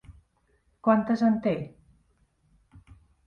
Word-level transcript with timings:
Quantes 0.87 1.23
en 1.27 1.37
té? 1.45 1.53